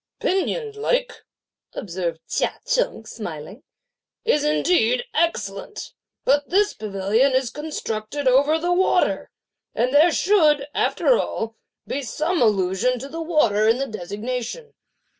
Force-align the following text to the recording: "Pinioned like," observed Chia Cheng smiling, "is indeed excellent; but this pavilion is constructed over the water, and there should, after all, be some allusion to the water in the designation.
"Pinioned 0.19 0.75
like," 0.75 1.25
observed 1.73 2.21
Chia 2.27 2.59
Cheng 2.65 3.05
smiling, 3.05 3.61
"is 4.25 4.43
indeed 4.43 5.03
excellent; 5.13 5.93
but 6.25 6.49
this 6.49 6.73
pavilion 6.73 7.33
is 7.33 7.51
constructed 7.51 8.27
over 8.27 8.57
the 8.57 8.73
water, 8.73 9.29
and 9.75 9.93
there 9.93 10.11
should, 10.11 10.65
after 10.73 11.19
all, 11.19 11.55
be 11.85 12.01
some 12.01 12.41
allusion 12.41 12.97
to 12.97 13.07
the 13.09 13.21
water 13.21 13.67
in 13.67 13.77
the 13.77 13.85
designation. 13.85 14.73